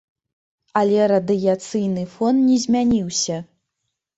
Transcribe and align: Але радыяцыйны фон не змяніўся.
Але 0.81 1.03
радыяцыйны 1.11 2.07
фон 2.15 2.43
не 2.49 2.57
змяніўся. 2.65 3.37